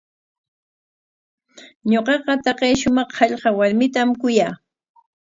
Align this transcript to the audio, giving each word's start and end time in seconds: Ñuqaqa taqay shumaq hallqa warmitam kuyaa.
Ñuqaqa 1.91 2.33
taqay 2.43 2.73
shumaq 2.81 3.09
hallqa 3.17 3.49
warmitam 3.57 4.09
kuyaa. 4.21 4.53